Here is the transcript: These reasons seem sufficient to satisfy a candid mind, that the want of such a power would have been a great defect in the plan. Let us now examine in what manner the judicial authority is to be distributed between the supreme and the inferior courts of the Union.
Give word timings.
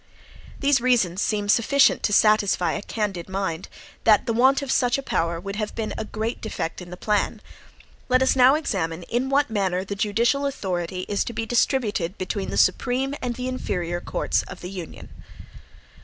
These 0.59 0.81
reasons 0.81 1.21
seem 1.21 1.47
sufficient 1.47 2.01
to 2.01 2.11
satisfy 2.11 2.71
a 2.71 2.81
candid 2.81 3.29
mind, 3.29 3.69
that 4.03 4.25
the 4.25 4.33
want 4.33 4.63
of 4.63 4.71
such 4.71 4.97
a 4.97 5.03
power 5.03 5.39
would 5.39 5.57
have 5.57 5.75
been 5.75 5.93
a 5.95 6.05
great 6.05 6.41
defect 6.41 6.81
in 6.81 6.89
the 6.89 6.97
plan. 6.97 7.39
Let 8.09 8.23
us 8.23 8.35
now 8.35 8.55
examine 8.55 9.03
in 9.03 9.29
what 9.29 9.51
manner 9.51 9.83
the 9.85 9.93
judicial 9.93 10.47
authority 10.47 11.01
is 11.01 11.23
to 11.25 11.33
be 11.33 11.45
distributed 11.45 12.17
between 12.17 12.49
the 12.49 12.57
supreme 12.57 13.13
and 13.21 13.35
the 13.35 13.47
inferior 13.47 14.01
courts 14.01 14.41
of 14.47 14.61
the 14.61 14.71
Union. 14.71 15.09